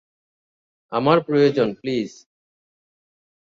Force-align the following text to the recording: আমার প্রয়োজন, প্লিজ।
আমার 0.91 1.17
প্রয়োজন, 1.21 1.69
প্লিজ। 1.73 2.09